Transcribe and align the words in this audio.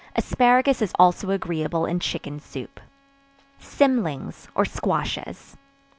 Asparagus 0.15 0.81
is 0.81 0.93
also 0.97 1.29
agreeable 1.29 1.85
in 1.85 1.99
chicken 1.99 2.39
soup. 2.39 2.79
Cymlings, 3.59 4.47
or 4.55 4.65
Squashes. 4.65 5.57